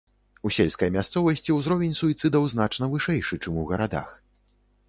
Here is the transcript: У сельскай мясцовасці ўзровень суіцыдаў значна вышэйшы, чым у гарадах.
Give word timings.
У 0.47 0.51
сельскай 0.55 0.89
мясцовасці 0.95 1.55
ўзровень 1.59 1.95
суіцыдаў 2.01 2.49
значна 2.57 2.91
вышэйшы, 2.95 3.41
чым 3.45 3.53
у 3.67 3.67
гарадах. 3.75 4.09